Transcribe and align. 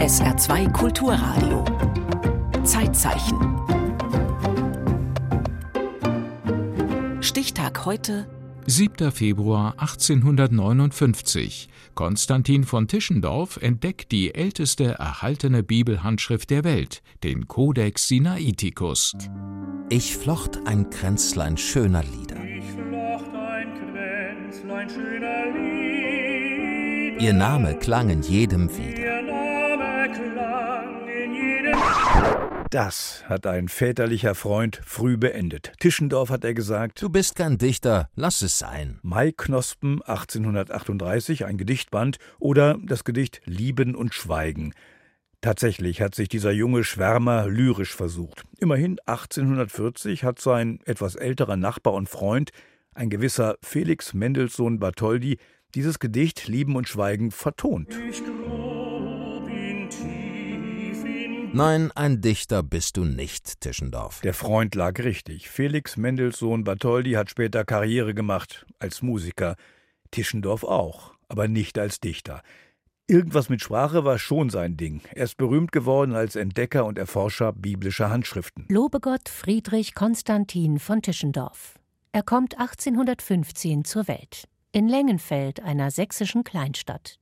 SR2 0.00 0.72
Kulturradio. 0.72 1.62
Zeitzeichen. 2.64 3.36
Stichtag 7.20 7.84
heute. 7.84 8.26
7. 8.64 9.12
Februar 9.12 9.74
1859. 9.76 11.68
Konstantin 11.94 12.64
von 12.64 12.88
Tischendorf 12.88 13.58
entdeckt 13.58 14.10
die 14.10 14.34
älteste 14.34 14.84
erhaltene 14.94 15.62
Bibelhandschrift 15.62 16.48
der 16.48 16.64
Welt, 16.64 17.02
den 17.22 17.46
Codex 17.46 18.08
Sinaiticus. 18.08 19.12
Ich 19.90 20.16
flocht 20.16 20.66
ein 20.66 20.88
Kränzlein 20.88 21.58
schöner 21.58 22.04
Lieder. 22.04 22.42
Ich 22.42 22.64
flocht 22.64 23.34
ein 23.34 23.74
Kränzlein 23.92 24.88
schöner 24.88 25.52
Lieder. 25.52 27.20
Ihr 27.20 27.34
Name 27.34 27.74
klang 27.74 28.08
in 28.08 28.22
jedem 28.22 28.70
wieder. 28.70 29.19
Das 32.70 33.24
hat 33.26 33.48
ein 33.48 33.68
väterlicher 33.68 34.36
Freund 34.36 34.80
früh 34.84 35.16
beendet. 35.16 35.72
Tischendorf 35.80 36.30
hat 36.30 36.44
er 36.44 36.54
gesagt. 36.54 37.02
Du 37.02 37.08
bist 37.08 37.34
kein 37.34 37.58
Dichter, 37.58 38.08
lass 38.14 38.42
es 38.42 38.60
sein. 38.60 39.00
Maiknospen 39.02 40.00
1838, 40.02 41.46
ein 41.46 41.58
Gedichtband 41.58 42.18
oder 42.38 42.78
das 42.84 43.02
Gedicht 43.02 43.40
Lieben 43.44 43.96
und 43.96 44.14
Schweigen. 44.14 44.72
Tatsächlich 45.40 46.00
hat 46.00 46.14
sich 46.14 46.28
dieser 46.28 46.52
junge 46.52 46.84
Schwärmer 46.84 47.48
lyrisch 47.48 47.96
versucht. 47.96 48.44
Immerhin 48.60 48.98
1840 49.04 50.22
hat 50.22 50.38
sein 50.38 50.78
etwas 50.84 51.16
älterer 51.16 51.56
Nachbar 51.56 51.94
und 51.94 52.08
Freund, 52.08 52.50
ein 52.94 53.10
gewisser 53.10 53.56
Felix 53.62 54.14
Mendelssohn 54.14 54.78
Bartholdy, 54.78 55.38
dieses 55.74 55.98
Gedicht 55.98 56.46
Lieben 56.46 56.76
und 56.76 56.88
Schweigen 56.88 57.32
vertont. 57.32 57.98
Ich 58.08 58.22
Nein, 61.52 61.90
ein 61.96 62.20
Dichter 62.20 62.62
bist 62.62 62.96
du 62.96 63.04
nicht, 63.04 63.60
Tischendorf. 63.60 64.20
Der 64.20 64.34
Freund 64.34 64.76
lag 64.76 65.00
richtig. 65.00 65.50
Felix 65.50 65.96
Mendelssohn 65.96 66.62
Bartholdy 66.62 67.12
hat 67.12 67.28
später 67.28 67.64
Karriere 67.64 68.14
gemacht 68.14 68.66
als 68.78 69.02
Musiker. 69.02 69.56
Tischendorf 70.12 70.62
auch, 70.62 71.12
aber 71.28 71.48
nicht 71.48 71.76
als 71.76 71.98
Dichter. 71.98 72.42
Irgendwas 73.08 73.48
mit 73.48 73.60
Sprache 73.62 74.04
war 74.04 74.20
schon 74.20 74.48
sein 74.48 74.76
Ding. 74.76 75.00
Er 75.12 75.24
ist 75.24 75.36
berühmt 75.36 75.72
geworden 75.72 76.14
als 76.14 76.36
Entdecker 76.36 76.84
und 76.84 76.98
Erforscher 76.98 77.52
biblischer 77.52 78.10
Handschriften. 78.10 78.66
Lobegott 78.68 79.28
Friedrich 79.28 79.96
Konstantin 79.96 80.78
von 80.78 81.02
Tischendorf. 81.02 81.74
Er 82.12 82.22
kommt 82.22 82.60
1815 82.60 83.84
zur 83.84 84.06
Welt. 84.06 84.44
In 84.70 84.86
Lengenfeld, 84.86 85.60
einer 85.60 85.90
sächsischen 85.90 86.44
Kleinstadt. 86.44 87.18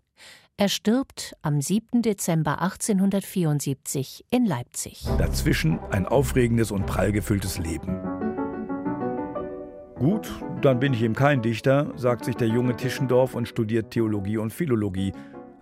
Er 0.61 0.69
stirbt 0.69 1.37
am 1.41 1.61
7. 1.61 2.03
Dezember 2.03 2.61
1874 2.61 4.25
in 4.29 4.45
Leipzig. 4.45 5.05
Dazwischen 5.17 5.79
ein 5.93 6.05
aufregendes 6.05 6.73
und 6.73 6.85
prallgefülltes 6.85 7.59
Leben. 7.59 8.01
Gut, 9.95 10.29
dann 10.61 10.81
bin 10.81 10.95
ich 10.95 11.03
eben 11.03 11.15
kein 11.15 11.43
Dichter, 11.43 11.93
sagt 11.95 12.25
sich 12.25 12.35
der 12.35 12.49
junge 12.49 12.75
Tischendorf 12.75 13.37
und 13.37 13.47
studiert 13.47 13.93
Theologie 13.93 14.39
und 14.39 14.53
Philologie, 14.53 15.13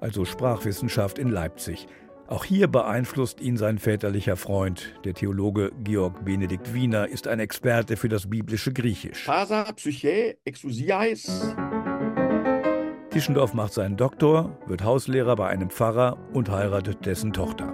also 0.00 0.24
Sprachwissenschaft 0.24 1.18
in 1.18 1.28
Leipzig. 1.28 1.86
Auch 2.26 2.46
hier 2.46 2.66
beeinflusst 2.66 3.42
ihn 3.42 3.58
sein 3.58 3.76
väterlicher 3.76 4.36
Freund. 4.36 4.94
Der 5.04 5.12
Theologe 5.12 5.72
Georg 5.84 6.24
Benedikt 6.24 6.72
Wiener 6.72 7.06
ist 7.06 7.28
ein 7.28 7.38
Experte 7.38 7.98
für 7.98 8.08
das 8.08 8.30
biblische 8.30 8.72
Griechisch. 8.72 9.26
Pasa 9.26 9.70
psyche 9.72 10.38
exousiais. 10.46 11.54
Tischendorf 13.16 13.54
macht 13.54 13.72
seinen 13.72 13.96
Doktor, 13.96 14.58
wird 14.66 14.84
Hauslehrer 14.84 15.36
bei 15.36 15.48
einem 15.48 15.70
Pfarrer 15.70 16.18
und 16.34 16.50
heiratet 16.50 17.06
dessen 17.06 17.32
Tochter. 17.32 17.72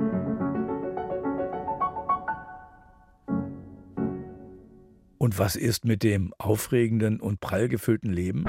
Und 5.18 5.40
was 5.40 5.56
ist 5.56 5.84
mit 5.84 6.04
dem 6.04 6.32
aufregenden 6.38 7.18
und 7.18 7.40
prallgefüllten 7.40 8.12
Leben? 8.12 8.44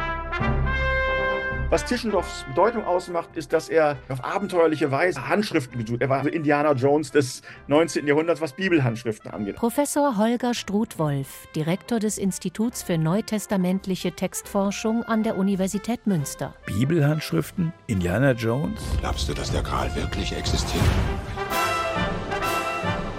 Was 1.73 1.85
Tischendorfs 1.85 2.45
Bedeutung 2.50 2.85
ausmacht, 2.85 3.29
ist, 3.34 3.51
dass 3.51 3.67
er 3.67 3.97
auf 4.07 4.23
abenteuerliche 4.23 4.91
Weise 4.91 5.28
Handschriften 5.28 5.84
besucht. 5.84 6.03
Er 6.03 6.09
war 6.09 6.22
so 6.22 6.29
Indiana 6.29 6.73
Jones 6.73 7.09
des 7.09 7.41
19. 7.66 8.06
Jahrhunderts, 8.06 8.41
was 8.41 8.53
Bibelhandschriften 8.53 9.31
angeht. 9.31 9.56
Professor 9.56 10.16
Holger 10.16 10.53
Struth-Wolf, 10.53 11.47
Direktor 11.56 11.97
des 11.97 12.19
Instituts 12.19 12.84
für 12.84 13.00
neutestamentliche 13.00 14.11
Textforschung 14.11 15.01
an 15.01 15.23
der 15.23 15.35
Universität 15.35 16.06
Münster. 16.06 16.53
Bibelhandschriften? 16.67 17.73
Indiana 17.88 18.34
Jones? 18.34 18.79
Glaubst 19.00 19.28
du, 19.28 19.34
dass 19.34 19.51
der 19.51 19.63
Gral 19.63 19.95
wirklich 19.95 20.31
existiert? 20.38 20.84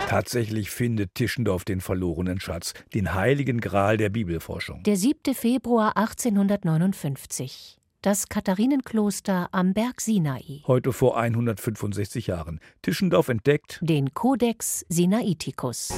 Tatsächlich 0.08 0.70
findet 0.70 1.16
Tischendorf 1.16 1.64
den 1.64 1.80
verlorenen 1.80 2.38
Schatz, 2.38 2.72
den 2.94 3.14
heiligen 3.14 3.60
Gral 3.60 3.96
der 3.96 4.10
Bibelforschung. 4.10 4.84
Der 4.84 4.96
7. 4.96 5.34
Februar 5.34 5.96
1859. 5.96 7.80
Das 8.04 8.28
Katharinenkloster 8.28 9.48
am 9.52 9.72
Berg 9.72 10.02
Sinai. 10.02 10.60
Heute 10.66 10.92
vor 10.92 11.16
165 11.16 12.26
Jahren. 12.26 12.60
Tischendorf 12.82 13.30
entdeckt 13.30 13.78
Den 13.80 14.12
Codex 14.12 14.84
Sinaiticus. 14.90 15.88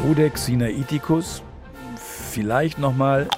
Codex 0.00 0.46
Sinaiticus. 0.46 1.42
Vielleicht 1.96 2.78
nochmal 2.78 3.28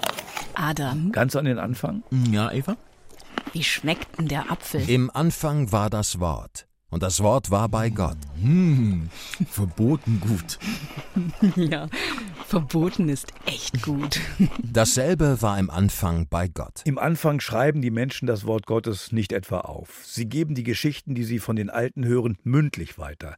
Adam, 0.55 1.11
ganz 1.11 1.35
an 1.35 1.47
den 1.47 1.59
Anfang. 1.59 2.05
Ja, 2.31 2.53
Eva? 2.53 2.77
wie 3.53 3.65
schmeckt 3.65 4.17
denn 4.17 4.29
der 4.29 4.49
Apfel? 4.49 4.89
Im 4.89 5.11
Anfang 5.11 5.73
war 5.73 5.91
das 5.91 6.21
Wort. 6.21 6.69
Und 6.91 7.03
das 7.03 7.21
Wort 7.21 7.51
war 7.51 7.69
bei 7.69 7.91
Gott. 7.91 8.17
Hm, 8.41 9.11
verboten 9.51 10.21
gut. 10.21 10.61
ja, 11.57 11.89
verboten 12.49 13.11
ist 13.11 13.33
echt 13.45 13.83
gut. 13.83 14.21
Dasselbe 14.63 15.43
war 15.43 15.59
im 15.59 15.69
Anfang 15.69 16.27
bei 16.29 16.49
Gott. 16.49 16.81
Im 16.87 16.99
Anfang 16.99 17.41
schreiben 17.41 17.83
die 17.83 17.91
Menschen 17.91 18.27
das 18.27 18.47
Wort 18.47 18.67
Gottes 18.67 19.13
nicht 19.13 19.33
etwa 19.33 19.61
auf. 19.61 20.01
Sie 20.05 20.27
geben 20.27 20.55
die 20.55 20.63
Geschichten, 20.63 21.15
die 21.15 21.25
sie 21.25 21.41
von 21.41 21.57
den 21.57 21.69
Alten 21.69 22.07
hören, 22.07 22.39
mündlich 22.45 22.99
weiter. 22.99 23.37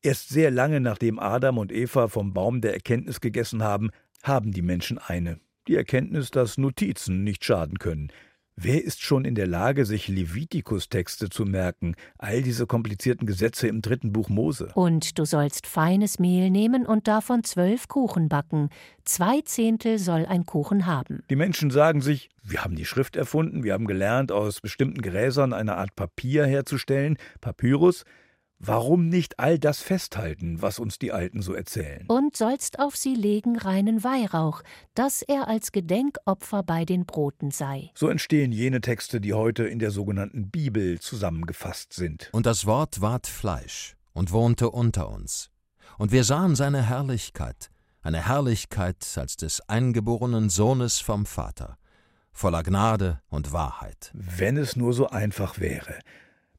Erst 0.00 0.28
sehr 0.28 0.52
lange 0.52 0.80
nachdem 0.80 1.18
Adam 1.18 1.58
und 1.58 1.72
Eva 1.72 2.06
vom 2.06 2.32
Baum 2.32 2.60
der 2.60 2.74
Erkenntnis 2.74 3.20
gegessen 3.20 3.64
haben, 3.64 3.90
haben 4.22 4.52
die 4.52 4.62
Menschen 4.62 4.98
eine. 4.98 5.40
Die 5.66 5.74
Erkenntnis, 5.74 6.30
dass 6.30 6.56
Notizen 6.56 7.24
nicht 7.24 7.44
schaden 7.44 7.78
können. 7.78 8.12
Wer 8.56 8.84
ist 8.84 9.00
schon 9.00 9.24
in 9.24 9.34
der 9.34 9.46
Lage, 9.46 9.86
sich 9.86 10.08
Levitikus-Texte 10.08 11.30
zu 11.30 11.46
merken, 11.46 11.94
all 12.18 12.42
diese 12.42 12.66
komplizierten 12.66 13.26
Gesetze 13.26 13.66
im 13.66 13.80
dritten 13.80 14.12
Buch 14.12 14.28
Mose? 14.28 14.70
Und 14.74 15.18
du 15.18 15.24
sollst 15.24 15.66
feines 15.66 16.18
Mehl 16.18 16.50
nehmen 16.50 16.84
und 16.84 17.08
davon 17.08 17.44
zwölf 17.44 17.88
Kuchen 17.88 18.28
backen. 18.28 18.68
Zwei 19.04 19.40
Zehntel 19.40 19.98
soll 19.98 20.26
ein 20.26 20.44
Kuchen 20.44 20.84
haben. 20.84 21.22
Die 21.30 21.36
Menschen 21.36 21.70
sagen 21.70 22.02
sich, 22.02 22.28
wir 22.42 22.62
haben 22.62 22.76
die 22.76 22.84
Schrift 22.84 23.16
erfunden, 23.16 23.64
wir 23.64 23.72
haben 23.72 23.86
gelernt, 23.86 24.30
aus 24.30 24.60
bestimmten 24.60 25.00
Gräsern 25.00 25.54
eine 25.54 25.76
Art 25.76 25.96
Papier 25.96 26.44
herzustellen, 26.44 27.16
Papyrus. 27.40 28.04
Warum 28.64 29.08
nicht 29.08 29.40
all 29.40 29.58
das 29.58 29.82
festhalten, 29.82 30.62
was 30.62 30.78
uns 30.78 30.96
die 30.96 31.10
Alten 31.10 31.42
so 31.42 31.52
erzählen? 31.52 32.04
Und 32.06 32.36
sollst 32.36 32.78
auf 32.78 32.94
sie 32.94 33.16
legen 33.16 33.58
reinen 33.58 34.04
Weihrauch, 34.04 34.62
dass 34.94 35.22
er 35.22 35.48
als 35.48 35.72
Gedenkopfer 35.72 36.62
bei 36.62 36.84
den 36.84 37.04
Broten 37.04 37.50
sei. 37.50 37.90
So 37.96 38.06
entstehen 38.06 38.52
jene 38.52 38.80
Texte, 38.80 39.20
die 39.20 39.32
heute 39.32 39.64
in 39.64 39.80
der 39.80 39.90
sogenannten 39.90 40.48
Bibel 40.48 41.00
zusammengefasst 41.00 41.92
sind. 41.92 42.30
Und 42.30 42.46
das 42.46 42.64
Wort 42.64 43.00
ward 43.00 43.26
Fleisch 43.26 43.96
und 44.12 44.30
wohnte 44.30 44.70
unter 44.70 45.10
uns. 45.10 45.50
Und 45.98 46.12
wir 46.12 46.22
sahen 46.22 46.54
seine 46.54 46.88
Herrlichkeit, 46.88 47.72
eine 48.00 48.28
Herrlichkeit 48.28 49.04
als 49.16 49.36
des 49.36 49.68
eingeborenen 49.68 50.50
Sohnes 50.50 51.00
vom 51.00 51.26
Vater, 51.26 51.78
voller 52.30 52.62
Gnade 52.62 53.22
und 53.28 53.52
Wahrheit. 53.52 54.12
Wenn 54.14 54.56
es 54.56 54.76
nur 54.76 54.92
so 54.92 55.08
einfach 55.08 55.58
wäre. 55.58 55.98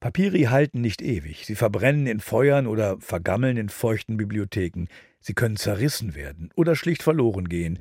Papiri 0.04 0.44
halten 0.50 0.82
nicht 0.82 1.02
ewig. 1.02 1.46
Sie 1.46 1.56
verbrennen 1.56 2.08
in 2.08 2.20
Feuern 2.20 2.68
oder 2.68 2.98
vergammeln 3.00 3.56
in 3.56 3.70
feuchten 3.70 4.18
Bibliotheken. 4.18 4.88
Sie 5.22 5.34
können 5.34 5.56
zerrissen 5.56 6.14
werden 6.14 6.50
oder 6.58 6.76
schlicht 6.76 7.02
verloren 7.02 7.48
gehen. 7.48 7.80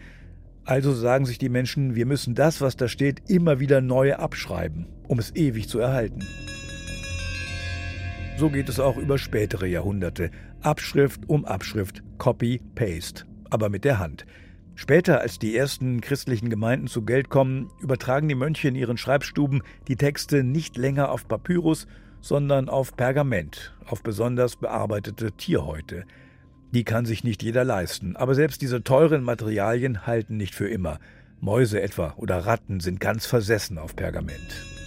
Also 0.62 0.92
sagen 0.92 1.26
sich 1.26 1.38
die 1.38 1.48
Menschen, 1.48 1.96
wir 1.96 2.06
müssen 2.06 2.36
das, 2.36 2.60
was 2.60 2.76
da 2.76 2.86
steht, 2.86 3.28
immer 3.28 3.58
wieder 3.58 3.80
neu 3.80 4.14
abschreiben, 4.14 4.86
um 5.08 5.18
es 5.18 5.34
ewig 5.34 5.68
zu 5.68 5.80
erhalten. 5.80 6.20
So 8.36 8.50
geht 8.50 8.68
es 8.68 8.78
auch 8.78 8.98
über 8.98 9.18
spätere 9.18 9.66
Jahrhunderte. 9.66 10.30
Abschrift 10.60 11.28
um 11.28 11.44
Abschrift, 11.44 12.04
Copy, 12.18 12.60
Paste, 12.76 13.24
aber 13.50 13.68
mit 13.68 13.84
der 13.84 13.98
Hand. 13.98 14.26
Später, 14.76 15.22
als 15.22 15.40
die 15.40 15.56
ersten 15.56 16.00
christlichen 16.00 16.50
Gemeinden 16.50 16.86
zu 16.86 17.02
Geld 17.02 17.30
kommen, 17.30 17.68
übertragen 17.80 18.28
die 18.28 18.36
Mönche 18.36 18.68
in 18.68 18.76
ihren 18.76 18.96
Schreibstuben 18.96 19.62
die 19.88 19.96
Texte 19.96 20.44
nicht 20.44 20.76
länger 20.76 21.10
auf 21.10 21.26
Papyrus, 21.26 21.88
sondern 22.22 22.70
auf 22.70 22.96
Pergament, 22.96 23.74
auf 23.86 24.02
besonders 24.02 24.56
bearbeitete 24.56 25.32
Tierhäute. 25.32 26.04
Die 26.70 26.84
kann 26.84 27.04
sich 27.04 27.22
nicht 27.22 27.42
jeder 27.42 27.64
leisten, 27.64 28.16
aber 28.16 28.34
selbst 28.34 28.62
diese 28.62 28.82
teuren 28.82 29.22
Materialien 29.22 30.06
halten 30.06 30.38
nicht 30.38 30.54
für 30.54 30.68
immer. 30.68 30.98
Mäuse 31.40 31.82
etwa 31.82 32.14
oder 32.16 32.38
Ratten 32.38 32.80
sind 32.80 33.00
ganz 33.00 33.26
versessen 33.26 33.76
auf 33.76 33.94
Pergament. 33.94 34.81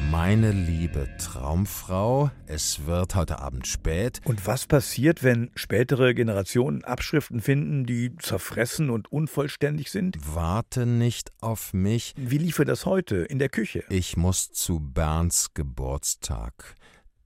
Meine 0.00 0.52
liebe 0.52 1.08
Traumfrau, 1.18 2.30
es 2.46 2.86
wird 2.86 3.14
heute 3.14 3.38
Abend 3.38 3.66
spät. 3.66 4.20
Und 4.24 4.46
was 4.46 4.66
passiert, 4.66 5.22
wenn 5.22 5.50
spätere 5.54 6.14
Generationen 6.14 6.84
Abschriften 6.84 7.40
finden, 7.40 7.86
die 7.86 8.16
zerfressen 8.16 8.90
und 8.90 9.10
unvollständig 9.12 9.90
sind? 9.90 10.16
Warte 10.34 10.86
nicht 10.86 11.32
auf 11.40 11.72
mich. 11.72 12.14
Wie 12.16 12.38
liefe 12.38 12.64
das 12.64 12.86
heute 12.86 13.16
in 13.16 13.38
der 13.38 13.48
Küche? 13.48 13.84
Ich 13.88 14.16
muss 14.16 14.50
zu 14.50 14.80
Bernds 14.80 15.54
Geburtstag. 15.54 16.74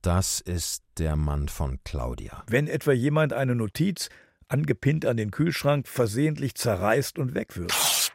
Das 0.01 0.39
ist 0.39 0.83
der 0.97 1.15
Mann 1.15 1.49
von 1.49 1.79
Claudia. 1.83 2.43
Wenn 2.47 2.67
etwa 2.67 2.91
jemand 2.91 3.33
eine 3.33 3.55
Notiz, 3.55 4.09
angepinnt 4.47 5.05
an 5.05 5.17
den 5.17 5.31
Kühlschrank, 5.31 5.87
versehentlich 5.87 6.55
zerreißt 6.55 7.19
und 7.19 7.35
wegwirft. 7.35 8.13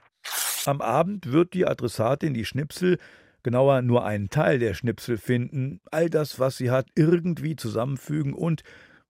Am 0.66 0.80
Abend 0.80 1.30
wird 1.30 1.54
die 1.54 1.66
Adressatin 1.66 2.34
die 2.34 2.44
Schnipsel 2.44 2.98
genauer 3.44 3.82
nur 3.82 4.04
einen 4.04 4.30
Teil 4.30 4.58
der 4.58 4.74
Schnipsel 4.74 5.16
finden, 5.16 5.80
all 5.92 6.10
das, 6.10 6.40
was 6.40 6.56
sie 6.56 6.72
hat, 6.72 6.88
irgendwie 6.96 7.54
zusammenfügen 7.54 8.34
und 8.34 8.64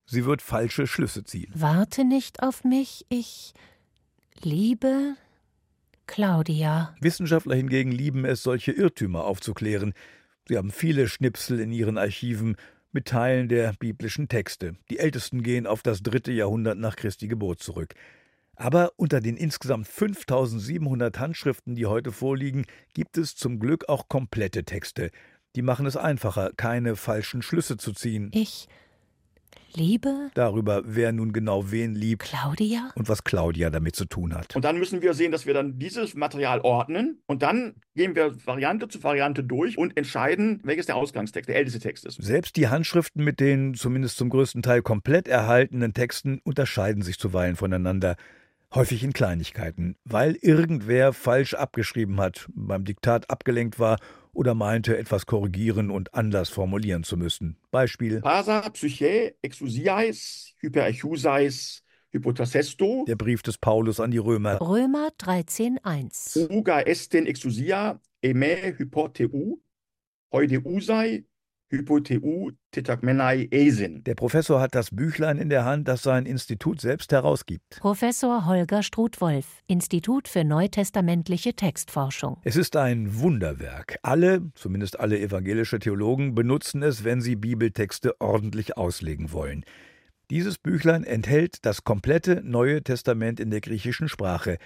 sie 0.05 0.27
wird 0.27 0.43
falsche 0.43 0.87
Schlüsse 0.87 1.25
ziehen. 1.25 1.51
Warte 1.55 2.05
nicht 2.05 2.43
auf 2.43 2.65
mich, 2.65 3.07
ich 3.09 3.55
liebe 4.43 5.15
Claudia. 6.07 6.95
Wissenschaftler 7.01 7.55
hingegen 7.57 7.93
lieben 7.93 8.27
es, 8.27 8.43
solche 8.43 8.73
Irrtümer 8.73 9.25
aufzuklären. 9.25 9.95
Sie 10.47 10.59
haben 10.59 10.71
viele 10.71 11.09
Schnipsel 11.09 11.61
in 11.61 11.73
ihren 11.73 11.97
Archiven 11.97 12.57
mit 12.93 13.07
Teilen 13.07 13.49
der 13.49 13.73
biblischen 13.73 14.29
Texte. 14.29 14.77
Die 14.91 14.99
ältesten 14.99 15.43
gehen 15.43 15.67
auf 15.67 15.83
das 15.83 16.03
dritte 16.03 16.33
Jahrhundert 16.33 16.77
nach 16.77 16.97
Christi 16.97 17.29
Geburt 17.29 17.61
zurück. 17.61 17.95
Aber 18.57 18.93
unter 18.97 19.21
den 19.21 19.37
insgesamt 19.37 19.89
5700 19.89 21.19
Handschriften, 21.19 21.75
die 21.75 21.87
heute 21.87 22.13
vorliegen, 22.13 22.67
gibt 22.93 23.19
es 23.19 23.37
zum 23.37 23.59
Glück 23.59 23.89
auch 23.89 24.09
komplette 24.09 24.65
Texte. 24.65 25.11
Die 25.57 25.63
machen 25.63 25.87
es 25.87 25.97
einfacher, 25.97 26.51
keine 26.57 26.97
falschen 26.97 27.43
Schlüsse 27.43 27.77
zu 27.77 27.93
ziehen. 27.93 28.31
Ich 28.35 28.69
liebe 29.77 30.31
Darüber, 30.35 30.83
wer 30.85 31.13
nun 31.13 31.33
genau 31.33 31.71
wen 31.71 31.95
liebt 31.95 32.25
Claudia? 32.25 32.91
und 32.95 33.09
was 33.09 33.25
Claudia 33.25 33.71
damit 33.71 33.97
zu 33.97 34.05
tun 34.05 34.35
hat. 34.35 34.55
Und 34.55 34.65
dann 34.65 34.79
müssen 34.79 35.03
wir 35.03 35.15
sehen, 35.15 35.33
dass 35.33 35.47
wir 35.47 35.55
dann 35.55 35.79
dieses 35.79 36.15
Material 36.15 36.61
ordnen 36.61 37.23
und 37.27 37.43
dann 37.43 37.75
gehen 37.95 38.15
wir 38.15 38.35
Variante 38.47 38.89
zu 38.89 39.03
Variante 39.03 39.43
durch 39.43 39.79
und 39.79 39.97
entscheiden, 39.97 40.61
welches 40.65 40.87
der 40.87 40.97
Ausgangstext, 40.97 41.49
der 41.49 41.57
älteste 41.57 41.81
Text 41.81 42.05
ist. 42.05 42.23
Selbst 42.23 42.57
die 42.57 42.69
Handschriften 42.69 43.25
mit 43.25 43.41
den 43.41 43.75
zumindest 43.75 44.17
zum 44.17 44.31
größten 44.31 44.63
Teil 44.63 44.83
komplett 44.83 45.29
erhaltenen 45.29 45.93
Texten 45.93 46.41
unterscheiden 46.45 47.03
sich 47.03 47.19
zuweilen 47.19 47.57
voneinander. 47.57 48.17
Häufig 48.75 49.05
in 49.05 49.13
Kleinigkeiten, 49.13 49.95
weil 50.05 50.35
irgendwer 50.41 51.13
falsch 51.13 51.55
abgeschrieben 51.55 52.21
hat, 52.21 52.49
beim 52.55 52.85
Diktat 52.85 53.31
abgelenkt 53.31 53.79
war 53.79 54.01
oder 54.33 54.55
meinte, 54.55 54.99
etwas 54.99 55.27
korrigieren 55.27 55.93
und 55.93 56.13
anders 56.13 56.49
formulieren 56.49 57.05
zu 57.05 57.17
müssen. 57.17 57.57
Beispiel 57.71 58.21
Pasa, 58.21 58.69
Psyche, 58.71 59.37
Exousiais, 59.43 60.55
Hyperechusais, 60.59 61.85
Hypotasesto, 62.11 63.05
der 63.07 63.15
Brief 63.15 63.43
des 63.43 63.59
Paulus 63.59 64.01
an 64.01 64.11
die 64.11 64.19
Römer. 64.19 64.61
Römer 64.61 65.11
13,1. 65.21 66.51
Uga 66.51 66.81
esten 66.81 67.27
exousia, 67.27 68.01
eme 68.23 68.77
hypoteu, 68.77 69.59
heudeusai, 70.33 71.25
hypoteu 71.75 72.51
tetagmenai 72.73 73.49
esin. 73.51 74.03
Der 74.05 74.15
Professor 74.15 74.61
hat 74.61 74.75
das 74.75 74.91
Büchlein 74.91 75.39
in 75.39 75.49
der 75.49 75.65
Hand, 75.65 75.89
das 75.89 76.03
sein 76.03 76.27
Institut 76.27 76.81
selbst 76.81 77.13
herausgibt. 77.13 77.79
Professor 77.81 78.47
Holger 78.47 78.83
Struth-Wolf, 78.83 79.47
Institut 79.67 80.29
für 80.29 80.45
neutestamentliche 80.45 81.55
Textforschung. 81.55 82.39
Es 82.45 82.57
ist 82.57 82.77
ein 82.77 83.21
Wunderwerk. 83.21 83.99
Alle, 84.03 84.43
zumindest 84.55 84.99
alle 85.01 85.21
evangelische 85.21 85.79
Theologen, 85.79 86.35
benutzen 86.35 86.83
es, 86.83 87.05
wenn 87.05 87.21
sie 87.21 87.37
Bibeltexte 87.37 88.21
ordentlich 88.21 88.77
auslegen 88.77 89.33
wollen. 89.33 89.65
Dieses 90.31 90.59
Büchlein 90.59 91.05
enthält 91.05 91.67
das 91.67 91.85
komplette 91.85 92.43
Neue 92.43 92.83
Testament 92.83 93.41
in 93.41 93.51
der 93.51 93.61
griechischen 93.61 94.09
Sprache. 94.09 94.57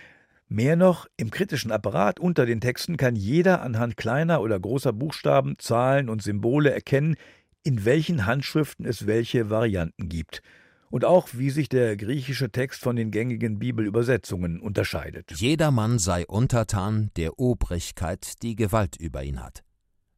Mehr 0.48 0.76
noch, 0.76 1.06
im 1.18 1.30
kritischen 1.30 1.70
Apparat 1.70 2.18
unter 2.18 2.46
den 2.46 2.62
Texten 2.62 2.96
kann 2.96 3.16
jeder 3.16 3.60
anhand 3.60 3.98
kleiner 3.98 4.40
oder 4.40 4.58
großer 4.58 4.94
Buchstaben, 4.94 5.58
Zahlen 5.58 6.08
und 6.08 6.22
Symbole 6.22 6.70
erkennen, 6.70 7.16
in 7.64 7.84
welchen 7.84 8.24
Handschriften 8.24 8.86
es 8.86 9.06
welche 9.06 9.50
Varianten 9.50 10.08
gibt. 10.08 10.42
Und 10.90 11.04
auch, 11.04 11.28
wie 11.34 11.50
sich 11.50 11.68
der 11.68 11.98
griechische 11.98 12.50
Text 12.50 12.80
von 12.80 12.96
den 12.96 13.10
gängigen 13.10 13.58
Bibelübersetzungen 13.58 14.58
unterscheidet. 14.58 15.32
Jedermann 15.32 15.98
sei 15.98 16.26
untertan 16.26 17.10
der 17.16 17.38
Obrigkeit, 17.38 18.42
die 18.42 18.56
Gewalt 18.56 18.96
über 18.96 19.22
ihn 19.22 19.42
hat. 19.42 19.62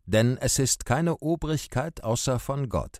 Denn 0.06 0.38
es 0.40 0.60
ist 0.60 0.84
keine 0.84 1.16
Obrigkeit 1.16 2.04
außer 2.04 2.38
von 2.38 2.68
Gott. 2.68 2.98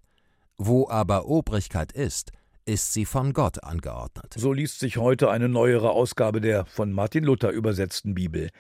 Wo 0.59 0.88
aber 0.88 1.26
Obrigkeit 1.26 1.93
ist, 1.93 2.33
ist 2.70 2.93
sie 2.93 3.05
von 3.05 3.32
Gott 3.32 3.64
angeordnet. 3.64 4.32
So 4.37 4.52
liest 4.52 4.78
sich 4.78 4.96
heute 4.96 5.28
eine 5.28 5.49
neuere 5.49 5.90
Ausgabe 5.90 6.40
der 6.40 6.64
von 6.67 6.93
Martin 6.93 7.25
Luther 7.25 7.50
übersetzten 7.50 8.14
Bibel. 8.14 8.50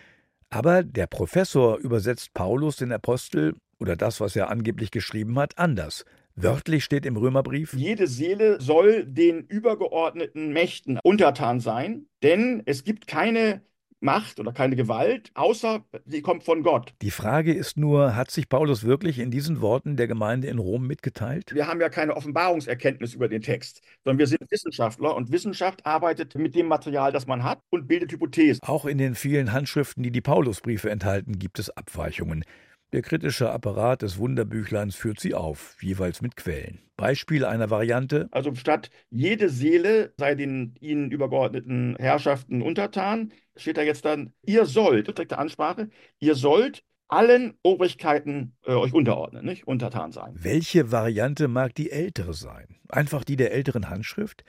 Aber 0.48 0.82
der 0.82 1.06
Professor 1.06 1.78
übersetzt 1.78 2.34
Paulus 2.34 2.74
den 2.74 2.90
Apostel 2.90 3.54
oder 3.78 3.94
das, 3.94 4.20
was 4.20 4.34
er 4.34 4.50
angeblich 4.50 4.90
geschrieben 4.90 5.38
hat, 5.38 5.58
anders. 5.58 6.04
Wörtlich 6.34 6.82
steht 6.82 7.06
im 7.06 7.16
Römerbrief, 7.16 7.72
Jede 7.74 8.08
Seele 8.08 8.60
soll 8.60 9.04
den 9.04 9.44
übergeordneten 9.44 10.52
Mächten 10.52 10.98
untertan 11.04 11.60
sein, 11.60 12.06
denn 12.24 12.64
es 12.66 12.82
gibt 12.82 13.06
keine 13.06 13.62
Macht 14.00 14.40
oder 14.40 14.52
keine 14.52 14.76
Gewalt, 14.76 15.30
außer 15.34 15.84
sie 16.06 16.22
kommt 16.22 16.42
von 16.42 16.62
Gott. 16.62 16.94
die 17.02 17.10
Frage 17.10 17.52
ist 17.52 17.76
nur, 17.76 18.16
hat 18.16 18.30
sich 18.30 18.48
Paulus 18.48 18.84
wirklich 18.84 19.18
in 19.18 19.30
diesen 19.30 19.60
Worten 19.60 19.96
der 19.96 20.08
Gemeinde 20.08 20.48
in 20.48 20.58
Rom 20.58 20.86
mitgeteilt? 20.86 21.54
Wir 21.54 21.66
haben 21.66 21.80
ja 21.80 21.90
keine 21.90 22.16
Offenbarungserkenntnis 22.16 23.14
über 23.14 23.28
den 23.28 23.42
Text, 23.42 23.82
sondern 24.04 24.18
wir 24.18 24.26
sind 24.26 24.40
Wissenschaftler 24.50 25.14
und 25.14 25.30
Wissenschaft 25.32 25.84
arbeitet 25.84 26.34
mit 26.34 26.54
dem 26.54 26.66
Material, 26.66 27.12
das 27.12 27.26
man 27.26 27.44
hat 27.44 27.60
und 27.70 27.88
bildet 27.88 28.12
Hypothesen. 28.12 28.60
Auch 28.62 28.86
in 28.86 28.96
den 28.98 29.14
vielen 29.14 29.52
Handschriften, 29.52 30.02
die 30.02 30.10
die 30.10 30.22
Paulusbriefe 30.22 30.90
enthalten, 30.90 31.38
gibt 31.38 31.58
es 31.58 31.68
Abweichungen. 31.70 32.44
Der 32.92 33.02
kritische 33.02 33.50
Apparat 33.50 34.02
des 34.02 34.18
Wunderbüchleins 34.18 34.96
führt 34.96 35.20
sie 35.20 35.34
auf, 35.34 35.76
jeweils 35.80 36.22
mit 36.22 36.36
Quellen. 36.36 36.80
Beispiel 36.96 37.44
einer 37.44 37.70
Variante 37.70 38.28
Also 38.32 38.54
statt 38.56 38.90
jede 39.10 39.48
Seele 39.48 40.12
sei 40.18 40.34
den 40.34 40.74
ihnen 40.80 41.12
übergeordneten 41.12 41.94
Herrschaften 42.00 42.62
untertan, 42.62 43.32
steht 43.54 43.76
da 43.76 43.82
jetzt 43.82 44.04
dann, 44.04 44.32
ihr 44.44 44.66
sollt, 44.66 45.06
direkte 45.06 45.38
Ansprache, 45.38 45.88
ihr 46.18 46.34
sollt 46.34 46.82
allen 47.06 47.54
Obrigkeiten 47.62 48.56
äh, 48.66 48.72
euch 48.72 48.92
unterordnen, 48.92 49.44
nicht? 49.44 49.68
Untertan 49.68 50.10
sein. 50.10 50.32
Welche 50.34 50.90
Variante 50.90 51.46
mag 51.46 51.74
die 51.74 51.92
ältere 51.92 52.34
sein? 52.34 52.76
Einfach 52.88 53.24
die 53.24 53.36
der 53.36 53.52
älteren 53.52 53.88
Handschrift? 53.88 54.44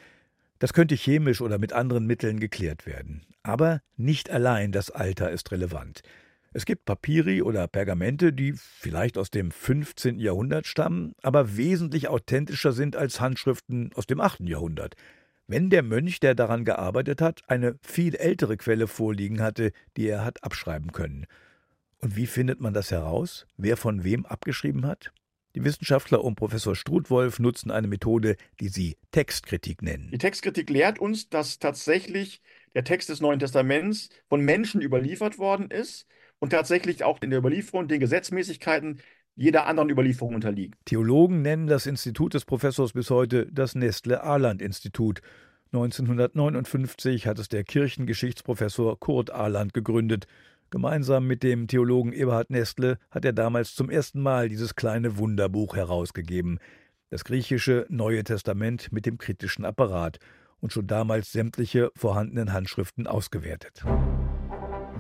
Das 0.58 0.74
könnte 0.74 0.96
chemisch 0.96 1.42
oder 1.42 1.58
mit 1.58 1.74
anderen 1.74 2.06
Mitteln 2.06 2.40
geklärt 2.40 2.86
werden. 2.86 3.26
Aber 3.44 3.82
nicht 3.98 4.30
allein 4.30 4.72
das 4.72 4.92
Alter 4.92 5.32
ist 5.32 5.52
relevant. 5.52 6.02
Es 6.54 6.66
gibt 6.66 6.84
Papyri 6.84 7.42
oder 7.42 7.66
Pergamente, 7.70 8.34
die 8.34 8.54
vielleicht 8.54 9.18
aus 9.18 9.32
dem 9.32 9.52
15. 9.52 10.20
Jahrhundert 10.20 10.68
stammen, 10.68 11.14
aber 11.22 11.56
wesentlich 11.56 12.10
authentischer 12.10 12.74
sind 12.74 12.98
als 12.98 13.22
Handschriften 13.22 13.92
aus 13.96 14.06
dem 14.06 14.20
8. 14.20 14.42
Jahrhundert. 14.42 14.96
Wenn 15.48 15.70
der 15.70 15.82
Mönch, 15.82 16.20
der 16.20 16.36
daran 16.36 16.66
gearbeitet 16.66 17.22
hat, 17.22 17.42
eine 17.48 17.76
viel 17.82 18.16
ältere 18.16 18.58
Quelle 18.58 18.88
vorliegen 18.88 19.42
hatte, 19.42 19.72
die 19.96 20.08
er 20.08 20.26
hat 20.26 20.44
abschreiben 20.44 20.92
können. 20.92 21.26
Und 22.00 22.18
wie 22.18 22.28
findet 22.28 22.60
man 22.60 22.74
das 22.74 22.92
heraus? 22.92 23.48
Wer 23.56 23.78
von 23.78 24.04
wem 24.04 24.26
abgeschrieben 24.26 24.86
hat? 24.86 25.14
Die 25.56 25.64
Wissenschaftler 25.64 26.24
um 26.24 26.36
Professor 26.36 26.76
Struthwolf 26.76 27.40
nutzen 27.40 27.72
eine 27.72 27.88
Methode, 27.88 28.36
die 28.60 28.70
sie 28.70 28.98
Textkritik 29.12 29.82
nennen. 29.82 30.10
Die 30.12 30.18
Textkritik 30.18 30.70
lehrt 30.70 31.00
uns, 31.00 31.30
dass 31.30 31.60
tatsächlich 31.60 32.42
der 32.74 32.84
Text 32.84 33.08
des 33.08 33.22
Neuen 33.22 33.40
Testaments 33.40 34.10
von 34.28 34.42
Menschen 34.42 34.82
überliefert 34.82 35.38
worden 35.38 35.72
ist 35.72 36.08
und 36.42 36.50
tatsächlich 36.50 37.06
auch 37.06 37.20
in 37.22 37.30
der 37.30 37.40
Überlieferung 37.40 37.88
den 37.88 38.02
Gesetzmäßigkeiten 38.02 39.00
jeder 39.36 39.68
anderen 39.68 39.90
Überlieferung 39.90 40.36
unterliegt. 40.36 40.76
Theologen 40.86 41.42
nennen 41.42 41.68
das 41.68 41.86
Institut 41.86 42.34
des 42.34 42.44
Professors 42.44 42.92
bis 42.92 43.10
heute 43.10 43.48
das 43.50 43.76
Nestle-Ahland-Institut. 43.76 45.22
1959 45.72 47.28
hat 47.28 47.40
es 47.40 47.48
der 47.48 47.64
Kirchengeschichtsprofessor 47.64 49.00
Kurt 49.00 49.32
Ahland 49.32 49.74
gegründet. 49.74 50.26
Gemeinsam 50.70 51.28
mit 51.28 51.44
dem 51.44 51.68
Theologen 51.68 52.12
Eberhard 52.12 52.50
Nestle 52.50 52.98
hat 53.10 53.24
er 53.24 53.34
damals 53.34 53.74
zum 53.74 53.90
ersten 53.90 54.22
Mal 54.22 54.50
dieses 54.50 54.76
kleine 54.76 55.18
Wunderbuch 55.18 55.76
herausgegeben, 55.76 56.60
das 57.10 57.24
griechische 57.24 57.86
Neue 57.90 58.24
Testament 58.24 58.92
mit 58.92 59.06
dem 59.06 59.18
kritischen 59.18 59.64
Apparat 59.64 60.20
und 60.60 60.74
schon 60.74 60.88
damals 60.88 61.32
sämtliche 61.32 61.92
vorhandenen 61.96 62.52
Handschriften 62.52 63.08
ausgewertet. 63.08 63.84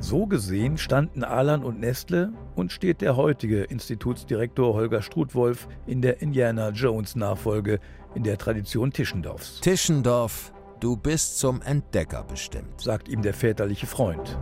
So 0.01 0.25
gesehen 0.25 0.79
standen 0.79 1.24
Ahlan 1.24 1.63
und 1.63 1.79
Nestle 1.79 2.34
und 2.55 2.72
steht 2.72 3.01
der 3.01 3.15
heutige 3.17 3.62
Institutsdirektor 3.62 4.74
Holger 4.74 5.03
Struthwolf 5.03 5.67
in 5.86 6.01
der 6.01 6.24
Indiana 6.24 6.70
Jones 6.70 7.15
Nachfolge 7.15 7.79
in 8.15 8.24
der 8.24 8.39
Tradition 8.39 8.91
Tischendorfs, 8.91 9.62
Tischendorf, 9.62 10.53
du 10.79 10.98
bist 10.98 11.38
zum 11.38 11.62
Entdecker 11.62 12.24
bestimmt. 12.24 12.81
sagt 12.81 13.10
ihm 13.10 13.22
der 13.22 13.36
väterliche 13.36 13.86
Freund. 13.86 14.39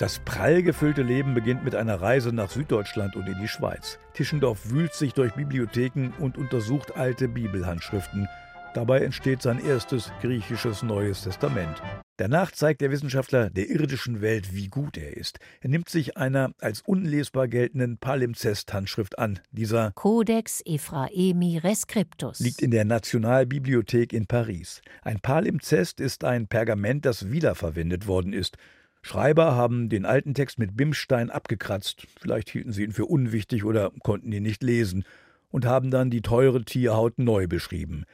Das 0.00 0.18
prall 0.18 0.64
gefüllte 0.64 1.02
Leben 1.02 1.34
beginnt 1.34 1.62
mit 1.64 1.76
einer 1.76 2.02
Reise 2.02 2.32
nach 2.32 2.50
Süddeutschland 2.50 3.14
und 3.14 3.28
in 3.28 3.38
die 3.40 3.48
Schweiz. 3.48 4.00
Tischendorf 4.14 4.70
wühlt 4.70 4.92
sich 4.92 5.14
durch 5.14 5.34
Bibliotheken 5.34 6.10
und 6.18 6.36
untersucht 6.36 6.96
alte 6.96 7.28
Bibelhandschriften. 7.28 8.26
Dabei 8.72 9.00
entsteht 9.00 9.42
sein 9.42 9.64
erstes 9.64 10.12
griechisches 10.20 10.84
Neues 10.84 11.24
Testament. 11.24 11.82
Danach 12.18 12.52
zeigt 12.52 12.82
der 12.82 12.92
Wissenschaftler 12.92 13.50
der 13.50 13.68
irdischen 13.68 14.20
Welt, 14.20 14.54
wie 14.54 14.68
gut 14.68 14.96
er 14.96 15.16
ist. 15.16 15.40
Er 15.60 15.70
nimmt 15.70 15.88
sich 15.88 16.16
einer 16.16 16.52
als 16.60 16.82
unlesbar 16.82 17.48
geltenden 17.48 17.98
Palimpsest-Handschrift 17.98 19.18
an. 19.18 19.40
Dieser 19.50 19.90
Codex 19.92 20.62
Ephraemi 20.64 21.58
Rescriptus 21.58 22.38
liegt 22.38 22.62
in 22.62 22.70
der 22.70 22.84
Nationalbibliothek 22.84 24.12
in 24.12 24.26
Paris. 24.26 24.82
Ein 25.02 25.18
Palimpsest 25.18 25.98
ist 25.98 26.22
ein 26.22 26.46
Pergament, 26.46 27.04
das 27.06 27.32
wiederverwendet 27.32 28.06
worden 28.06 28.32
ist. 28.32 28.56
Schreiber 29.02 29.56
haben 29.56 29.88
den 29.88 30.04
alten 30.04 30.34
Text 30.34 30.58
mit 30.58 30.76
Bimstein 30.76 31.30
abgekratzt, 31.30 32.06
vielleicht 32.20 32.50
hielten 32.50 32.72
sie 32.72 32.84
ihn 32.84 32.92
für 32.92 33.06
unwichtig 33.06 33.64
oder 33.64 33.90
konnten 34.02 34.30
ihn 34.30 34.42
nicht 34.42 34.62
lesen, 34.62 35.04
und 35.48 35.64
haben 35.64 35.90
dann 35.90 36.10
die 36.10 36.22
teure 36.22 36.64
Tierhaut 36.64 37.18
neu 37.18 37.48
beschrieben. 37.48 38.04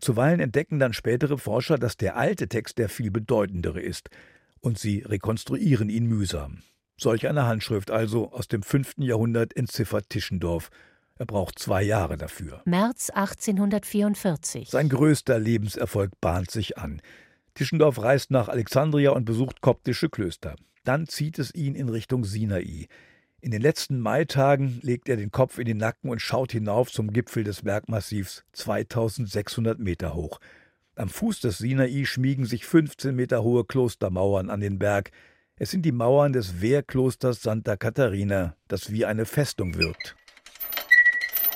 Zuweilen 0.00 0.40
entdecken 0.40 0.78
dann 0.78 0.92
spätere 0.92 1.38
Forscher, 1.38 1.78
dass 1.78 1.96
der 1.96 2.16
alte 2.16 2.48
Text 2.48 2.78
der 2.78 2.88
viel 2.88 3.10
bedeutendere 3.10 3.80
ist, 3.80 4.10
und 4.60 4.78
sie 4.78 5.00
rekonstruieren 5.00 5.88
ihn 5.88 6.06
mühsam. 6.06 6.62
Solch 6.98 7.26
eine 7.26 7.46
Handschrift 7.46 7.90
also 7.90 8.30
aus 8.32 8.46
dem 8.46 8.62
5. 8.62 8.96
Jahrhundert 8.98 9.56
entziffert 9.56 10.10
Tischendorf. 10.10 10.68
Er 11.18 11.24
braucht 11.24 11.58
zwei 11.58 11.82
Jahre 11.82 12.18
dafür. 12.18 12.60
März 12.66 13.08
1844. 13.08 14.68
Sein 14.68 14.90
größter 14.90 15.38
Lebenserfolg 15.38 16.12
bahnt 16.20 16.50
sich 16.50 16.76
an. 16.76 17.00
Tischendorf 17.54 18.02
reist 18.02 18.30
nach 18.30 18.48
Alexandria 18.48 19.12
und 19.12 19.24
besucht 19.24 19.62
koptische 19.62 20.10
Klöster. 20.10 20.56
Dann 20.84 21.06
zieht 21.06 21.38
es 21.38 21.54
ihn 21.54 21.74
in 21.74 21.88
Richtung 21.88 22.24
Sinai. 22.24 22.86
In 23.42 23.52
den 23.52 23.62
letzten 23.62 24.00
Maitagen 24.00 24.80
legt 24.82 25.08
er 25.08 25.16
den 25.16 25.30
Kopf 25.30 25.58
in 25.58 25.64
den 25.64 25.78
Nacken 25.78 26.10
und 26.10 26.20
schaut 26.20 26.52
hinauf 26.52 26.92
zum 26.92 27.10
Gipfel 27.10 27.42
des 27.42 27.62
Bergmassivs, 27.62 28.44
2600 28.52 29.78
Meter 29.78 30.14
hoch. 30.14 30.40
Am 30.94 31.08
Fuß 31.08 31.40
des 31.40 31.56
Sinai 31.56 32.04
schmiegen 32.04 32.44
sich 32.44 32.66
15 32.66 33.16
Meter 33.16 33.42
hohe 33.42 33.64
Klostermauern 33.64 34.50
an 34.50 34.60
den 34.60 34.78
Berg. 34.78 35.10
Es 35.56 35.70
sind 35.70 35.86
die 35.86 35.92
Mauern 35.92 36.34
des 36.34 36.60
Wehrklosters 36.60 37.40
Santa 37.40 37.76
Katharina, 37.76 38.56
das 38.68 38.92
wie 38.92 39.06
eine 39.06 39.24
Festung 39.24 39.74
wirkt. 39.78 40.16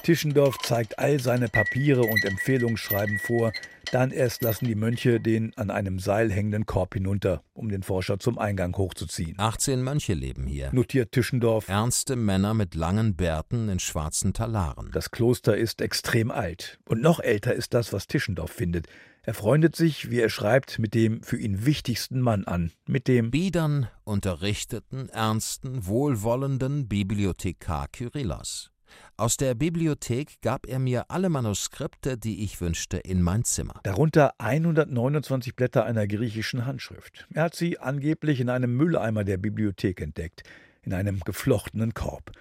Tischendorf 0.04 0.58
zeigt 0.58 0.98
all 0.98 1.18
seine 1.18 1.48
Papiere 1.48 2.02
und 2.02 2.26
Empfehlungsschreiben 2.26 3.18
vor, 3.18 3.52
dann 3.90 4.10
erst 4.10 4.42
lassen 4.42 4.66
die 4.66 4.74
Mönche 4.74 5.18
den 5.18 5.56
an 5.56 5.70
einem 5.70 5.98
Seil 5.98 6.30
hängenden 6.30 6.66
Korb 6.66 6.92
hinunter, 6.92 7.42
um 7.54 7.70
den 7.70 7.82
Forscher 7.82 8.18
zum 8.18 8.38
Eingang 8.38 8.76
hochzuziehen. 8.76 9.34
18 9.38 9.82
Mönche 9.82 10.12
leben 10.12 10.46
hier. 10.46 10.68
Notiert 10.74 11.12
Tischendorf. 11.12 11.68
Ernste 11.68 12.16
Männer 12.16 12.52
mit 12.52 12.74
langen 12.74 13.16
Bärten 13.16 13.70
in 13.70 13.78
schwarzen 13.78 14.34
Talaren. 14.34 14.90
Das 14.92 15.10
Kloster 15.10 15.56
ist 15.56 15.80
extrem 15.80 16.30
alt. 16.30 16.78
Und 16.86 17.00
noch 17.00 17.20
älter 17.20 17.54
ist 17.54 17.72
das, 17.72 17.94
was 17.94 18.06
Tischendorf 18.06 18.50
findet. 18.50 18.88
Er 19.22 19.32
freundet 19.32 19.74
sich, 19.74 20.10
wie 20.10 20.20
er 20.20 20.28
schreibt, 20.28 20.78
mit 20.78 20.92
dem 20.92 21.22
für 21.22 21.38
ihn 21.38 21.64
wichtigsten 21.64 22.20
Mann 22.20 22.44
an, 22.44 22.72
mit 22.86 23.08
dem 23.08 23.30
biedern, 23.30 23.88
unterrichteten, 24.04 25.08
ernsten, 25.08 25.86
wohlwollenden 25.86 26.88
Bibliothekar 26.88 27.88
Kyrillos. 27.88 28.73
Aus 29.16 29.36
der 29.36 29.54
Bibliothek 29.54 30.40
gab 30.42 30.66
er 30.66 30.78
mir 30.78 31.10
alle 31.10 31.28
Manuskripte, 31.28 32.18
die 32.18 32.42
ich 32.42 32.60
wünschte, 32.60 32.96
in 32.98 33.22
mein 33.22 33.44
Zimmer. 33.44 33.80
Darunter 33.84 34.34
129 34.38 35.54
Blätter 35.54 35.84
einer 35.84 36.06
griechischen 36.06 36.66
Handschrift. 36.66 37.26
Er 37.32 37.44
hat 37.44 37.54
sie 37.54 37.78
angeblich 37.78 38.40
in 38.40 38.50
einem 38.50 38.76
Mülleimer 38.76 39.24
der 39.24 39.38
Bibliothek 39.38 40.00
entdeckt, 40.00 40.42
in 40.82 40.92
einem 40.92 41.20
geflochtenen 41.20 41.94
Korb. 41.94 42.32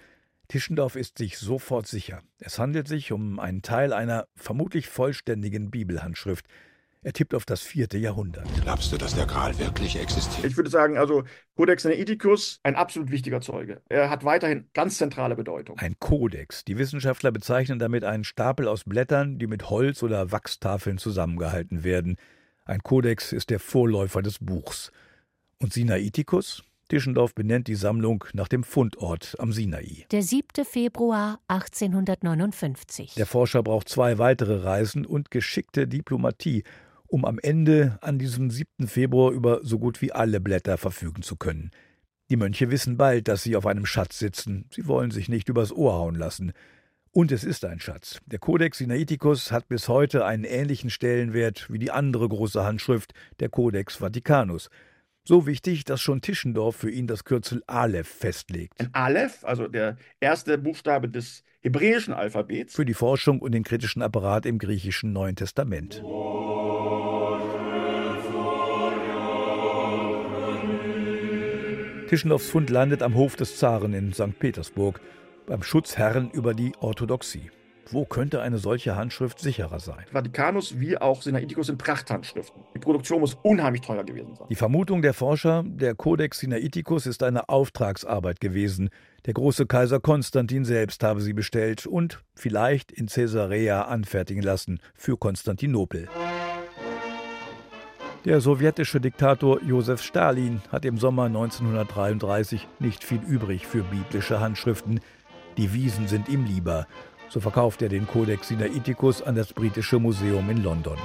Tischendorf 0.48 0.96
ist 0.96 1.18
sich 1.18 1.38
sofort 1.38 1.88
sicher. 1.88 2.22
Es 2.40 2.60
handelt 2.60 2.88
sich 2.88 3.12
um 3.12 3.40
einen 3.40 3.62
Teil 3.62 3.94
einer 3.94 4.28
vermutlich 4.36 4.88
vollständigen 4.88 5.72
Bibelhandschrift, 5.72 6.46
er 7.04 7.14
tippt 7.14 7.36
auf 7.36 7.46
das 7.46 7.62
vierte 7.62 7.98
Jahrhundert. 7.98 8.48
Glaubst 8.64 8.92
du, 8.92 8.98
dass 8.98 9.16
der 9.16 9.26
Gral 9.26 9.58
wirklich 9.60 10.00
existiert? 10.00 10.46
Ich 10.46 10.58
würde 10.58 10.70
sagen, 10.70 10.98
also 10.98 11.24
Codex 11.56 11.84
Sinaiticus, 11.84 12.60
ein 12.64 12.76
absolut 12.76 13.12
wichtiger 13.12 13.42
Zeuge. 13.42 13.82
Er 13.90 14.10
hat 14.10 14.24
weiterhin 14.24 14.70
ganz 14.74 14.98
zentrale 14.98 15.36
Bedeutung. 15.36 15.78
Ein 15.80 15.96
Kodex. 16.00 16.64
Die 16.64 16.78
Wissenschaftler 16.78 17.32
bezeichnen 17.32 17.80
damit 17.80 18.04
einen 18.04 18.24
Stapel 18.24 18.68
aus 18.68 18.86
Blättern, 18.86 19.38
die 19.38 19.48
mit 19.48 19.70
Holz- 19.70 20.02
oder 20.02 20.32
Wachstafeln 20.32 20.98
zusammengehalten 20.98 21.84
werden. 21.84 22.18
Ein 22.66 22.82
Kodex 22.82 23.34
ist 23.34 23.50
der 23.50 23.60
Vorläufer 23.60 24.22
des 24.22 24.40
Buchs. 24.40 24.92
Und 25.60 25.74
Sinaiticus? 25.74 26.64
Tischendorf 26.90 27.34
benennt 27.34 27.68
die 27.68 27.76
Sammlung 27.76 28.24
nach 28.34 28.48
dem 28.48 28.64
Fundort 28.64 29.36
am 29.40 29.52
Sinai. 29.52 30.06
Der 30.12 30.22
7. 30.22 30.64
Februar 30.64 31.40
1859. 31.48 33.16
Der 33.16 33.26
Forscher 33.26 33.64
braucht 33.64 33.90
zwei 33.90 34.18
weitere 34.18 34.64
Reisen 34.64 35.06
und 35.06 35.32
geschickte 35.32 35.88
Diplomatie, 35.88 36.64
um 37.14 37.26
am 37.26 37.38
Ende 37.38 38.00
an 38.02 38.18
diesem 38.18 38.50
7. 38.50 38.88
Februar 38.88 39.32
über 39.32 39.60
so 39.62 39.78
gut 39.78 40.02
wie 40.02 40.12
alle 40.12 40.40
Blätter 40.42 40.80
verfügen 40.80 41.22
zu 41.22 41.36
können. 41.36 41.70
Die 42.32 42.36
Mönche 42.36 42.72
wissen 42.72 42.98
bald, 42.98 43.28
dass 43.28 43.44
sie 43.44 43.56
auf 43.56 43.68
einem 43.68 43.86
Schatz 43.86 44.18
sitzen. 44.18 44.66
Sie 44.72 44.88
wollen 44.88 45.12
sich 45.12 45.30
nicht 45.30 45.48
übers 45.48 45.72
Ohr 45.72 45.94
hauen 45.94 46.16
lassen. 46.16 46.54
Und 47.12 47.32
es 47.32 47.44
ist 47.44 47.66
ein 47.66 47.80
Schatz. 47.80 48.20
Der 48.26 48.40
Codex 48.40 48.80
Sinaiticus 48.80 49.52
hat 49.52 49.68
bis 49.68 49.90
heute 49.90 50.26
einen 50.26 50.44
ähnlichen 50.44 50.90
Stellenwert 50.90 51.72
wie 51.72 51.78
die 51.78 51.92
andere 51.92 52.28
große 52.28 52.66
Handschrift, 52.66 53.14
der 53.40 53.50
Codex 53.50 53.98
Vaticanus. 53.98 54.72
So 55.24 55.46
wichtig, 55.46 55.84
dass 55.84 56.02
schon 56.02 56.22
Tischendorf 56.22 56.76
für 56.76 56.90
ihn 56.90 57.06
das 57.06 57.26
Kürzel 57.26 57.62
Aleph 57.68 58.08
festlegt. 58.08 58.80
Ein 58.80 58.90
Aleph, 58.94 59.44
also 59.44 59.68
der 59.68 59.98
erste 60.20 60.58
Buchstabe 60.58 61.10
des 61.10 61.44
hebräischen 61.62 62.16
Alphabets. 62.16 62.74
Für 62.74 62.86
die 62.86 62.96
Forschung 62.96 63.40
und 63.40 63.52
den 63.52 63.64
kritischen 63.64 64.02
Apparat 64.02 64.48
im 64.48 64.58
griechischen 64.58 65.14
Neuen 65.14 65.36
Testament. 65.36 66.02
Tischendorfs 72.14 72.52
Fund 72.52 72.70
landet 72.70 73.02
am 73.02 73.16
Hof 73.16 73.36
des 73.38 73.58
Zaren 73.58 73.96
in 73.96 74.14
St. 74.14 74.38
Petersburg, 74.38 75.02
beim 75.48 75.64
Schutzherrn 75.64 76.30
über 76.30 76.54
die 76.54 76.72
Orthodoxie. 76.80 77.50
Wo 77.90 78.06
könnte 78.06 78.40
eine 78.40 78.60
solche 78.60 78.96
Handschrift 78.96 79.40
sicherer 79.40 79.80
sein? 79.80 80.06
Vatikanus 80.12 80.80
wie 80.80 80.96
auch 80.96 81.24
Sinaiticus 81.24 81.66
sind 81.66 81.80
Prachthandschriften. 81.80 82.62
Die 82.76 82.80
Produktion 82.80 83.22
muss 83.22 83.36
unheimlich 83.42 83.82
teuer 83.82 84.04
gewesen 84.04 84.36
sein. 84.36 84.46
Die 84.48 84.56
Vermutung 84.56 85.02
der 85.02 85.16
Forscher, 85.16 85.64
der 85.66 85.96
Codex 85.96 86.38
Sinaiticus 86.38 87.08
ist 87.08 87.24
eine 87.24 87.50
Auftragsarbeit 87.50 88.40
gewesen. 88.40 88.92
Der 89.26 89.34
große 89.34 89.66
Kaiser 89.66 90.00
Konstantin 90.00 90.66
selbst 90.66 91.02
habe 91.02 91.20
sie 91.20 91.34
bestellt 91.34 91.88
und 91.88 92.24
vielleicht 92.36 92.92
in 92.92 93.08
Caesarea 93.08 93.86
anfertigen 93.86 94.44
lassen 94.44 94.80
für 94.94 95.18
Konstantinopel. 95.18 96.10
Der 98.26 98.40
sowjetische 98.40 99.02
Diktator 99.02 99.62
Josef 99.62 100.02
Stalin 100.02 100.62
hat 100.72 100.86
im 100.86 100.98
Sommer 100.98 101.26
1933 101.26 102.70
nicht 102.80 103.04
viel 103.04 103.20
übrig 103.22 103.68
für 103.68 103.84
biblische 103.84 104.40
Handschriften. 104.40 105.02
Die 105.58 105.74
Wiesen 105.74 106.08
sind 106.08 106.30
ihm 106.30 106.46
lieber. 106.46 106.88
So 107.28 107.42
verkauft 107.42 107.82
er 107.82 107.90
den 107.90 108.08
Codex 108.08 108.48
Sinaiticus 108.48 109.22
an 109.22 109.36
das 109.36 109.52
Britische 109.52 110.00
Museum 110.00 110.50
in 110.50 110.64
London. 110.64 110.98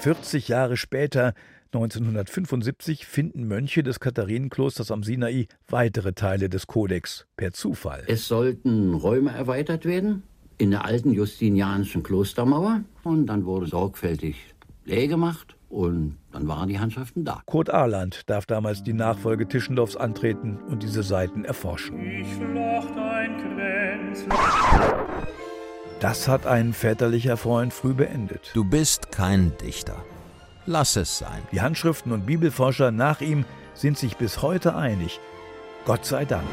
40 0.00 0.48
Jahre 0.48 0.76
später, 0.76 1.32
1975, 1.72 3.06
finden 3.06 3.48
Mönche 3.48 3.82
des 3.82 4.00
Katharinenklosters 4.00 4.90
am 4.90 5.02
Sinai 5.02 5.46
weitere 5.68 6.12
Teile 6.12 6.50
des 6.50 6.66
Kodex 6.66 7.26
per 7.38 7.52
Zufall. 7.52 8.04
Es 8.06 8.28
sollten 8.28 8.92
Räume 8.92 9.30
erweitert 9.30 9.86
werden 9.86 10.24
in 10.58 10.72
der 10.72 10.84
alten 10.84 11.12
justinianischen 11.12 12.02
Klostermauer 12.02 12.82
und 13.02 13.28
dann 13.28 13.46
wurde 13.46 13.66
sorgfältig 13.66 14.36
leer 14.90 15.08
gemacht 15.08 15.56
und 15.68 16.18
dann 16.32 16.46
waren 16.48 16.68
die 16.68 16.78
Handschriften 16.78 17.24
da. 17.24 17.42
Kurt 17.46 17.70
Arland 17.70 18.28
darf 18.28 18.44
damals 18.46 18.82
die 18.82 18.92
Nachfolge 18.92 19.46
Tischendorfs 19.46 19.96
antreten 19.96 20.58
und 20.68 20.82
diese 20.82 21.02
Seiten 21.02 21.44
erforschen. 21.44 21.98
Ich 22.00 22.28
flocht 22.34 22.96
ein 22.98 23.36
Kränzlein. 23.38 24.38
Das 26.00 26.28
hat 26.28 26.46
ein 26.46 26.72
väterlicher 26.72 27.36
Freund 27.36 27.72
früh 27.72 27.94
beendet. 27.94 28.50
Du 28.54 28.64
bist 28.64 29.12
kein 29.12 29.52
Dichter. 29.58 30.02
Lass 30.66 30.96
es 30.96 31.18
sein. 31.18 31.42
Die 31.52 31.60
Handschriften 31.60 32.12
und 32.12 32.26
Bibelforscher 32.26 32.90
nach 32.90 33.20
ihm 33.20 33.44
sind 33.74 33.98
sich 33.98 34.16
bis 34.16 34.42
heute 34.42 34.74
einig. 34.74 35.20
Gott 35.84 36.04
sei 36.04 36.24
Dank. 36.24 36.46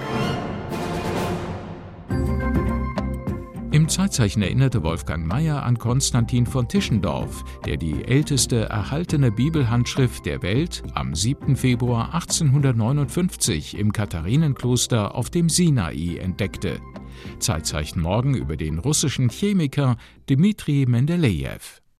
Zeitzeichen 3.98 4.44
erinnerte 4.44 4.84
Wolfgang 4.84 5.26
Mayer 5.26 5.64
an 5.64 5.80
Konstantin 5.80 6.46
von 6.46 6.68
Tischendorf, 6.68 7.44
der 7.66 7.78
die 7.78 8.06
älteste 8.06 8.66
erhaltene 8.66 9.32
Bibelhandschrift 9.32 10.24
der 10.28 10.44
Welt 10.44 10.84
am 10.94 11.16
7. 11.16 11.56
Februar 11.56 12.14
1859 12.14 13.76
im 13.76 13.92
Katharinenkloster 13.92 15.16
auf 15.16 15.32
dem 15.32 15.50
Sinai 15.50 16.18
entdeckte. 16.18 16.80
Zeitzeichen 17.40 18.00
morgen 18.00 18.36
über 18.36 18.56
den 18.56 18.78
russischen 18.78 19.30
Chemiker 19.30 19.98
Dmitri 20.30 20.86
Mendelejew. 20.88 21.82